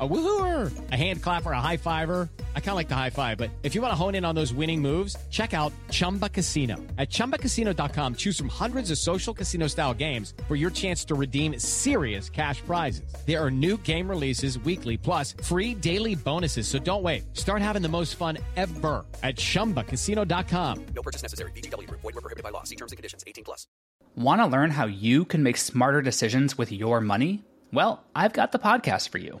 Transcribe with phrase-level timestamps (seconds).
[0.00, 2.28] A woohooer, a hand clapper, a high fiver.
[2.54, 4.34] I kind of like the high five, but if you want to hone in on
[4.34, 6.76] those winning moves, check out Chumba Casino.
[6.98, 11.58] At ChumbaCasino.com, choose from hundreds of social casino style games for your chance to redeem
[11.58, 13.12] serious cash prizes.
[13.26, 16.68] There are new game releases weekly, plus free daily bonuses.
[16.68, 17.24] So don't wait.
[17.36, 20.86] Start having the most fun ever at ChumbaCasino.com.
[20.94, 21.50] No purchase necessary.
[21.52, 21.90] VGW.
[21.90, 22.62] Void were prohibited by law.
[22.62, 23.24] See terms and conditions.
[23.26, 23.66] 18 plus.
[24.16, 27.44] Want to learn how you can make smarter decisions with your money?
[27.72, 29.40] Well, I've got the podcast for you.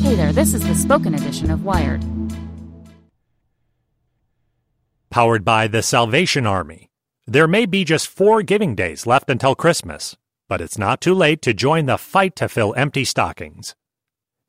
[0.00, 2.02] Hey there, this is the spoken edition of Wired.
[5.10, 6.88] Powered by the Salvation Army.
[7.26, 10.16] There may be just four giving days left until Christmas,
[10.48, 13.76] but it's not too late to join the fight to fill empty stockings.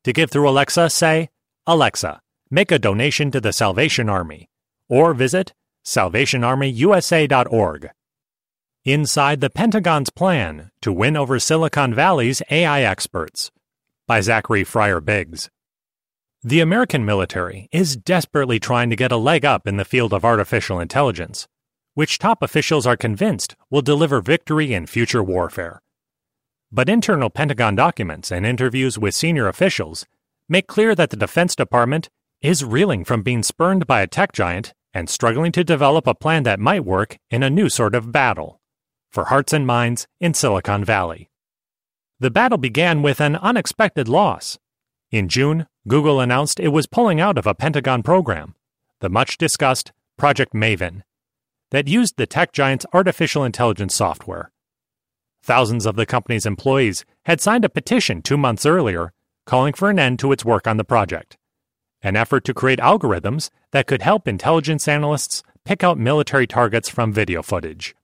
[0.06, 1.28] To give through Alexa, say,
[1.68, 4.48] Alexa, make a donation to the Salvation Army,
[4.88, 5.54] or visit
[5.86, 7.90] salvationarmyusa.org.
[8.86, 13.52] Inside the Pentagon's plan to win over Silicon Valley's AI experts
[14.12, 15.50] by Zachary Fryer Biggs.
[16.44, 20.26] The American military is desperately trying to get a leg up in the field of
[20.26, 21.48] artificial intelligence,
[21.94, 25.82] which top officials are convinced will deliver victory in future warfare.
[26.73, 30.06] But internal Pentagon documents and interviews with senior officials
[30.50, 32.09] make clear that the Defense Department
[32.42, 36.44] is reeling from being spurned by a tech giant and struggling to develop a plan
[36.44, 38.59] that might work in a new sort of battle
[39.09, 41.31] for hearts and minds in Silicon Valley.
[42.22, 44.59] The battle began with an unexpected loss.
[45.09, 48.54] In June, Google announced it was pulling out of a Pentagon program,
[48.99, 51.02] the much discussed Project Maven,
[51.71, 54.52] that used the tech giant's artificial intelligence software.
[55.42, 59.14] Thousands of the company's employees had signed a petition two months earlier
[59.48, 61.39] calling for an end to its work on the project,
[62.04, 67.11] an effort to create algorithms that could help intelligence analysts pick out military targets from
[67.11, 67.95] video footage.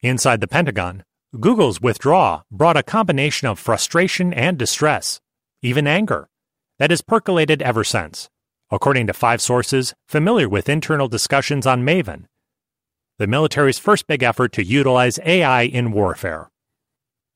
[0.00, 1.04] Inside the Pentagon,
[1.38, 5.20] Google's withdrawal brought a combination of frustration and distress,
[5.62, 6.28] even anger,
[6.80, 8.28] that has percolated ever since,
[8.68, 12.24] according to five sources familiar with internal discussions on Maven,
[13.18, 16.50] the military's first big effort to utilize AI in warfare.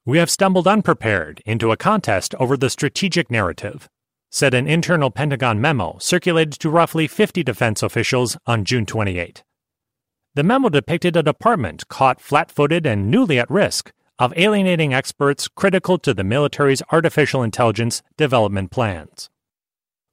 [0.05, 3.89] We have stumbled unprepared into a contest over the strategic narrative,
[4.29, 9.45] said an internal Pentagon memo circulated to roughly 50 defense officials on June 28.
[10.37, 15.47] The memo depicted a department caught flat footed and newly at risk of alienating experts
[15.47, 19.31] critical to the military's artificial intelligence development plans.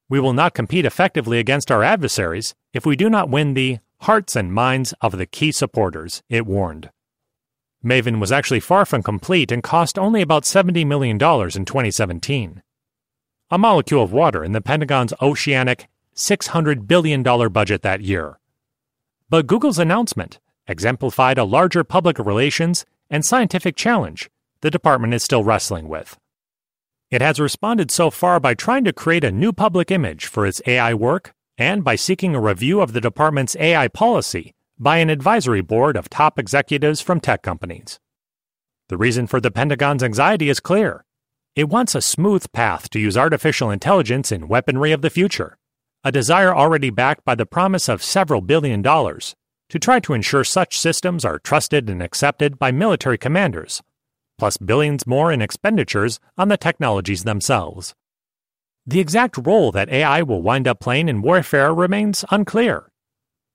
[0.09, 4.35] We will not compete effectively against our adversaries if we do not win the hearts
[4.35, 6.91] and minds of the key supporters, it warned.
[7.83, 12.61] Maven was actually far from complete and cost only about $70 million in 2017.
[13.49, 18.37] A molecule of water in the Pentagon's oceanic $600 billion budget that year.
[19.31, 25.45] But Google's announcement exemplified a larger public relations and scientific challenge the department is still
[25.45, 26.17] wrestling with.
[27.09, 30.61] It has responded so far by trying to create a new public image for its
[30.67, 35.61] AI work and by seeking a review of the department's AI policy by an advisory
[35.61, 38.01] board of top executives from tech companies.
[38.89, 41.05] The reason for the Pentagon's anxiety is clear.
[41.55, 45.57] It wants a smooth path to use artificial intelligence in weaponry of the future
[46.03, 49.35] a desire already backed by the promise of several billion dollars
[49.69, 53.81] to try to ensure such systems are trusted and accepted by military commanders,
[54.37, 57.93] plus billions more in expenditures on the technologies themselves.
[58.85, 62.91] The exact role that AI will wind up playing in warfare remains unclear.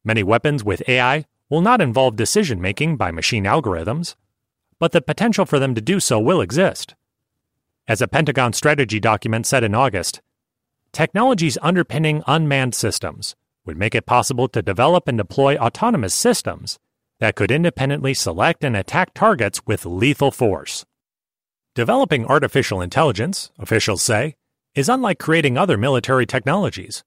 [0.05, 4.15] Many weapons with AI will not involve decision making by machine algorithms,
[4.78, 6.95] but the potential for them to do so will exist.
[7.89, 10.22] As a Pentagon strategy document said in August,
[10.97, 16.78] Technologies underpinning unmanned systems would make it possible to develop and deploy autonomous systems
[17.21, 20.87] that could independently select and attack targets with lethal force.
[21.75, 24.37] Developing artificial intelligence, officials say,
[24.75, 27.04] is unlike creating other military technologies.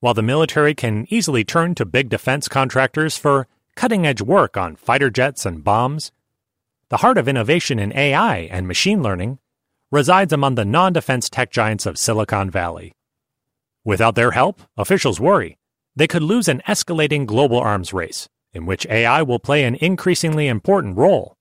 [0.00, 3.46] While the military can easily turn to big defense contractors for
[3.76, 6.10] cutting edge work on fighter jets and bombs,
[6.88, 9.40] the heart of innovation in AI and machine learning
[9.94, 12.92] resides among the non defense tech giants of Silicon Valley.
[13.84, 15.56] Without their help, officials worry,
[15.94, 20.48] they could lose an escalating global arms race in which AI will play an increasingly
[20.48, 21.36] important role,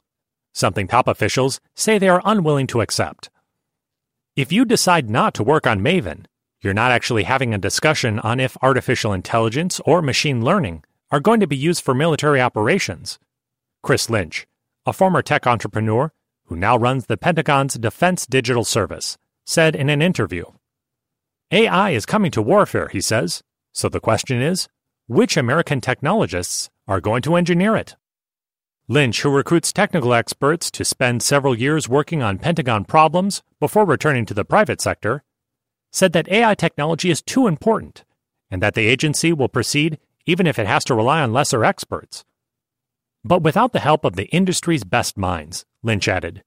[0.54, 3.32] something top officials say they are unwilling to accept.
[4.36, 6.26] If you decide not to work on Maven,
[6.62, 11.40] you're not actually having a discussion on if artificial intelligence or machine learning are going
[11.40, 13.18] to be used for military operations.
[13.82, 14.46] Chris Lynch,
[14.86, 16.12] a former tech entrepreneur
[16.54, 20.46] who now runs the Pentagon's Defense Digital Service, said in an interview
[21.50, 23.42] AI is coming to warfare, he says.
[23.72, 24.68] So the question is
[25.08, 27.96] which American technologists are going to engineer it?
[28.88, 34.28] Lynch, who recruits technical experts to spend several years working on Pentagon problems before returning
[34.28, 35.24] to the private sector,
[35.92, 38.04] said that AI technology is too important
[38.52, 39.98] and that the agency will proceed
[40.28, 42.24] even if it has to rely on lesser experts.
[43.26, 46.44] But without the help of the industry's best minds, Lynch added,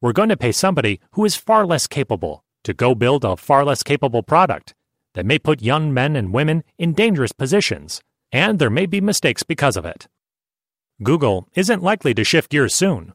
[0.00, 3.64] we're going to pay somebody who is far less capable to go build a far
[3.64, 4.74] less capable product
[5.14, 8.00] that may put young men and women in dangerous positions,
[8.32, 10.08] and there may be mistakes because of it.
[11.02, 13.12] Google isn't likely to shift gears soon.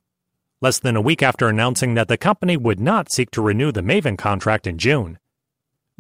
[0.62, 3.82] Less than a week after announcing that the company would not seek to renew the
[3.82, 5.20] Maven contract in June,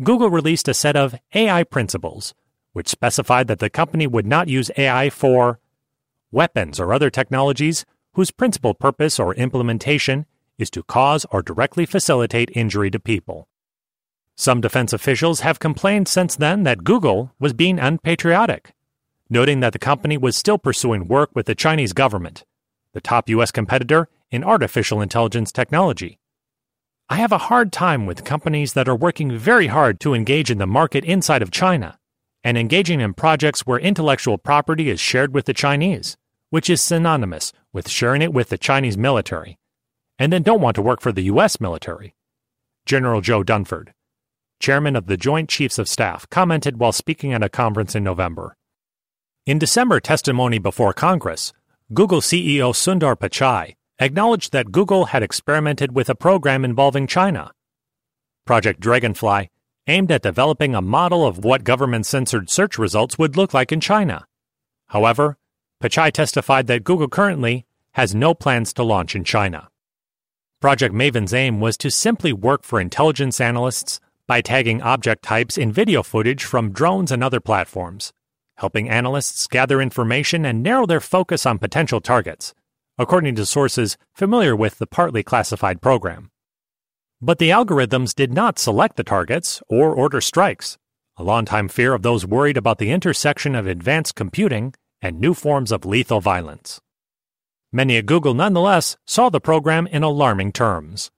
[0.03, 2.35] Google released a set of AI principles,
[2.73, 5.59] which specified that the company would not use AI for
[6.31, 7.85] weapons or other technologies
[8.17, 10.25] whose principal purpose or implementation
[10.57, 13.47] is to cause or directly facilitate injury to people.
[14.35, 18.73] Some defense officials have complained since then that Google was being unpatriotic,
[19.29, 22.43] noting that the company was still pursuing work with the Chinese government,
[22.93, 23.51] the top U.S.
[23.51, 26.17] competitor in artificial intelligence technology.
[27.09, 30.57] I have a hard time with companies that are working very hard to engage in
[30.57, 31.99] the market inside of China
[32.43, 36.17] and engaging in projects where intellectual property is shared with the Chinese,
[36.49, 39.57] which is synonymous with sharing it with the Chinese military
[40.19, 41.59] and then don't want to work for the U.S.
[41.59, 42.15] military.
[42.85, 43.89] General Joe Dunford,
[44.59, 48.55] chairman of the Joint Chiefs of Staff, commented while speaking at a conference in November.
[49.45, 51.53] In December testimony before Congress,
[51.93, 57.51] Google CEO Sundar Pichai acknowledged that Google had experimented with a program involving China.
[58.45, 59.49] Project Dragonfly
[59.87, 63.79] aimed at developing a model of what government censored search results would look like in
[63.79, 64.25] China.
[64.87, 65.37] However,
[65.81, 69.69] Pichai testified that Google currently has no plans to launch in China.
[70.59, 75.71] Project Maven's aim was to simply work for intelligence analysts by tagging object types in
[75.71, 78.11] video footage from drones and other platforms,
[78.55, 82.55] helping analysts gather information and narrow their focus on potential targets,
[82.97, 86.31] according to sources familiar with the partly classified program.
[87.21, 90.79] But the algorithms did not select the targets or order strikes,
[91.17, 94.73] a longtime fear of those worried about the intersection of advanced computing
[95.07, 96.81] and new forms of lethal violence.
[97.71, 101.11] Many at Google nonetheless saw the program in alarming terms.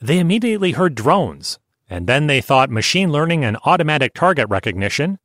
[0.00, 1.58] They immediately heard drones,
[1.88, 5.18] and then they thought machine learning and automatic target recognition,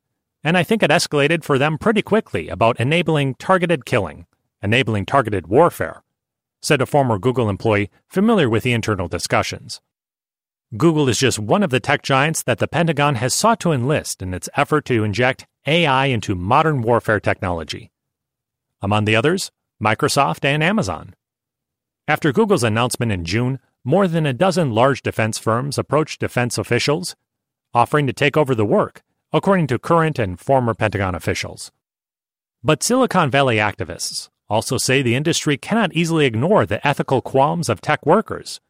[0.44, 4.26] and I think it escalated for them pretty quickly about enabling targeted killing,
[4.62, 6.02] enabling targeted warfare,
[6.60, 9.80] said a former Google employee familiar with the internal discussions.
[10.76, 14.22] Google is just one of the tech giants that the Pentagon has sought to enlist
[14.22, 17.90] in its effort to inject AI into modern warfare technology.
[18.80, 19.50] Among the others,
[19.82, 21.16] Microsoft, and Amazon.
[22.06, 27.16] After Google's announcement in June, more than a dozen large defense firms approached defense officials,
[27.74, 29.02] offering to take over the work,
[29.32, 31.72] according to current and former Pentagon officials.
[32.62, 37.80] But Silicon Valley activists also say the industry cannot easily ignore the ethical qualms of
[37.80, 38.60] tech workers.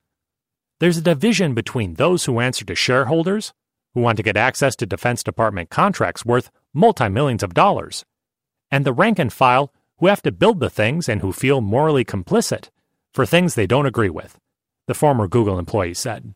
[0.80, 3.52] There's a division between those who answer to shareholders,
[3.92, 8.06] who want to get access to Defense Department contracts worth multi millions of dollars,
[8.70, 12.04] and the rank and file who have to build the things and who feel morally
[12.04, 12.70] complicit
[13.12, 14.38] for things they don't agree with,
[14.86, 16.32] the former Google employee said.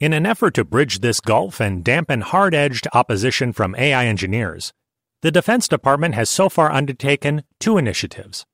[0.00, 4.72] In an effort to bridge this gulf and dampen hard edged opposition from AI engineers,
[5.20, 8.46] the Defense Department has so far undertaken two initiatives.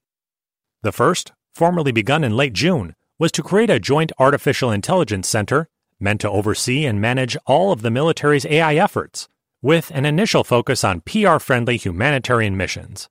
[0.83, 5.69] The first, formally begun in late June, was to create a joint artificial intelligence center
[5.99, 9.29] meant to oversee and manage all of the military's AI efforts,
[9.61, 13.09] with an initial focus on PR friendly humanitarian missions.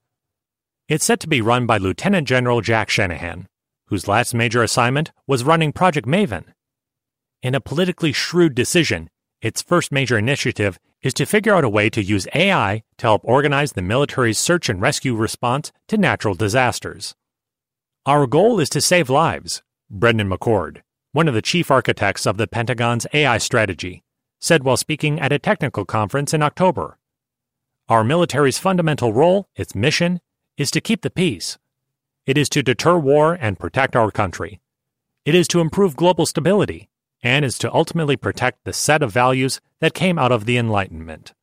[0.88, 3.48] It's set to be run by Lieutenant General Jack Shanahan,
[3.88, 6.46] whose last major assignment was running Project Maven.
[7.44, 9.10] In a politically shrewd decision,
[9.42, 13.22] its first major initiative is to figure out a way to use AI to help
[13.24, 17.16] organize the military's search and rescue response to natural disasters.
[18.06, 20.82] Our goal is to save lives, Brendan McCord,
[21.14, 24.04] one of the chief architects of the Pentagon's AI strategy,
[24.40, 26.98] said while speaking at a technical conference in October.
[27.88, 30.20] Our military's fundamental role, its mission,
[30.58, 31.58] is to keep the peace.
[32.26, 34.60] It is to deter war and protect our country.
[35.26, 36.90] It is to improve global stability,
[37.24, 41.34] and is to ultimately protect the set of values that came out of the Enlightenment.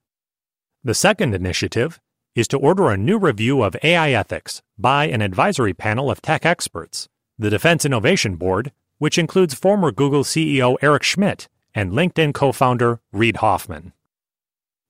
[0.83, 1.99] The second initiative
[2.35, 6.45] is to order a new review of AI ethics by an advisory panel of tech
[6.45, 7.09] experts,
[7.39, 13.01] the Defense Innovation Board, which includes former Google CEO Eric Schmidt and LinkedIn co founder
[13.13, 13.93] Reid Hoffman.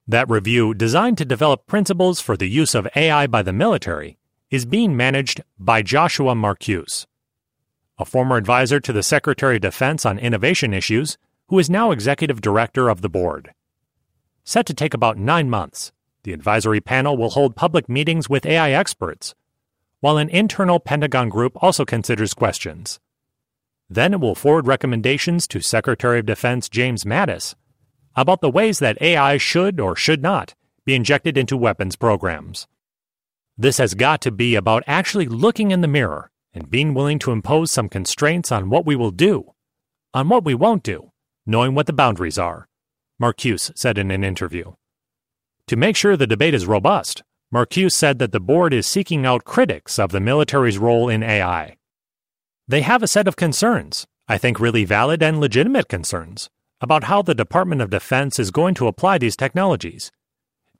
[0.06, 4.18] That review, designed to develop principles for the use of AI by the military,
[4.50, 7.06] is being managed by Joshua Marcuse,
[7.98, 11.16] a former advisor to the Secretary of Defense on innovation issues,
[11.48, 13.52] who is now executive director of the board.
[14.44, 15.92] Set to take about nine months,
[16.24, 19.34] the advisory panel will hold public meetings with AI experts,
[20.04, 23.00] while an internal Pentagon group also considers questions.
[23.88, 27.54] Then it will forward recommendations to Secretary of Defense James Mattis
[28.14, 32.68] about the ways that AI should or should not be injected into weapons programs.
[33.56, 37.32] This has got to be about actually looking in the mirror and being willing to
[37.32, 39.54] impose some constraints on what we will do,
[40.12, 41.12] on what we won't do,
[41.46, 42.68] knowing what the boundaries are,
[43.18, 44.74] Marcuse said in an interview.
[45.68, 47.22] To make sure the debate is robust,
[47.54, 51.76] Marcuse said that the board is seeking out critics of the military's role in AI.
[52.66, 57.22] They have a set of concerns, I think really valid and legitimate concerns, about how
[57.22, 60.10] the Department of Defense is going to apply these technologies.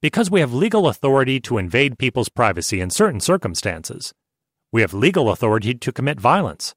[0.02, 4.12] Because we have legal authority to invade people's privacy in certain circumstances.
[4.72, 6.74] We have legal authority to commit violence.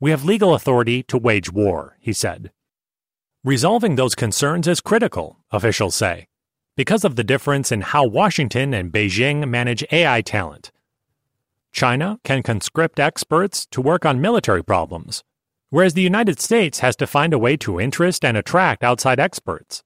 [0.00, 2.50] We have legal authority to wage war, he said.
[3.44, 6.28] Resolving those concerns is critical, officials say,
[6.76, 10.72] because of the difference in how Washington and Beijing manage AI talent.
[11.72, 15.24] China can conscript experts to work on military problems,
[15.70, 19.82] whereas the United States has to find a way to interest and attract outside experts.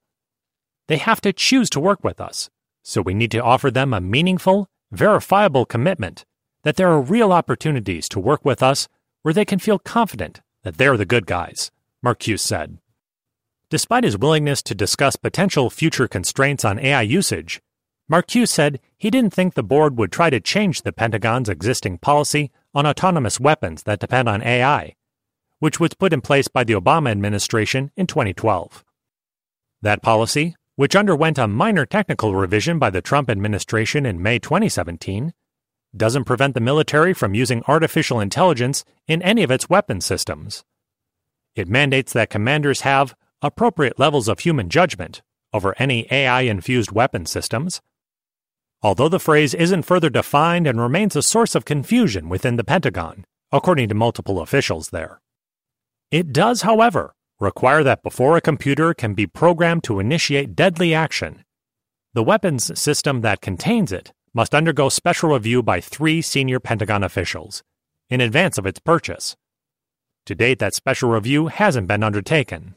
[0.87, 2.49] They have to choose to work with us,
[2.83, 6.25] so we need to offer them a meaningful, verifiable commitment
[6.63, 8.87] that there are real opportunities to work with us
[9.21, 11.71] where they can feel confident that they're the good guys,
[12.03, 12.79] Marcuse said.
[13.69, 17.61] Despite his willingness to discuss potential future constraints on AI usage,
[18.11, 22.49] Marcuse said he didn't think the board would try to change the Pentagon's existing policy
[22.73, 24.95] on autonomous weapons that depend on AI,
[25.59, 28.83] which was put in place by the Obama administration in 2012.
[29.83, 35.31] That policy, which underwent a minor technical revision by the Trump administration in May 2017,
[35.95, 40.63] doesn't prevent the military from using artificial intelligence in any of its weapon systems.
[41.55, 45.21] It mandates that commanders have appropriate levels of human judgment
[45.53, 47.81] over any AI infused weapon systems.
[48.81, 53.25] Although the phrase isn't further defined and remains a source of confusion within the Pentagon,
[53.51, 55.21] according to multiple officials there.
[56.11, 61.43] It does, however, require that before a computer can be programmed to initiate deadly action,
[62.13, 67.63] the weapons system that contains it must undergo special review by three senior Pentagon officials
[68.09, 69.35] in advance of its purchase.
[70.25, 72.75] To date, that special review hasn't been undertaken.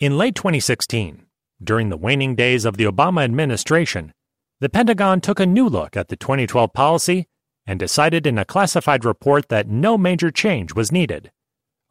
[0.00, 1.24] In late 2016,
[1.62, 4.12] during the waning days of the Obama administration,
[4.58, 7.28] the Pentagon took a new look at the 2012 policy
[7.64, 11.30] and decided in a classified report that no major change was needed,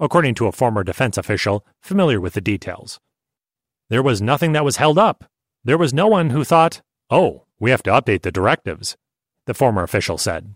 [0.01, 2.99] according to a former defense official familiar with the details.
[3.89, 5.23] There was nothing that was held up.
[5.63, 8.97] There was no one who thought, oh, we have to update the directives,
[9.45, 10.55] the former official said.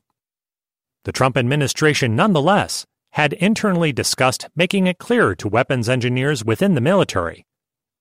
[1.06, 6.82] The Trump administration, nonetheless, had internally discussed making it clearer to weapons engineers within the
[6.82, 7.46] military,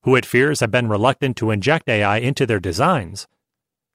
[0.02, 3.26] who it fears have been reluctant to inject AI into their designs,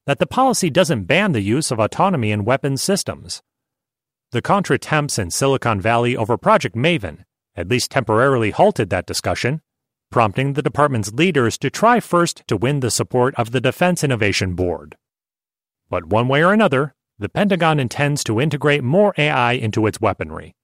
[0.06, 3.41] that the policy doesn't ban the use of autonomy in weapons systems.
[4.32, 7.25] The contretemps in Silicon Valley over Project Maven
[7.56, 9.62] at least temporarily halted that discussion,
[10.10, 14.56] prompting the department's leaders to try first to win the support of the Defense Innovation
[14.56, 14.98] Board.
[15.89, 20.56] But one way or another, the Pentagon intends to integrate more AI into its weaponry.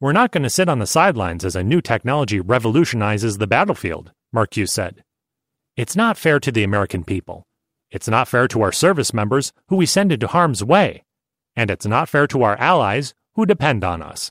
[0.00, 4.12] We're not going to sit on the sidelines as a new technology revolutionizes the battlefield,
[4.32, 5.02] Marcuse said.
[5.76, 7.42] It's not fair to the American people.
[7.90, 11.02] It's not fair to our service members who we send into harm's way.
[11.56, 14.30] And it's not fair to our allies who depend on us.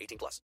[0.01, 0.41] 18 plus.